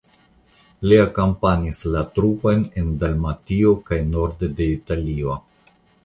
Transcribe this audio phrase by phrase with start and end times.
[0.91, 5.37] Li akompanis la trupojn en Dalmatio kaj norde de Italio.